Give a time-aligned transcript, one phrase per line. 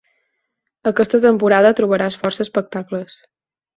[0.91, 3.19] Aquesta temporada trobaràs força espectacles.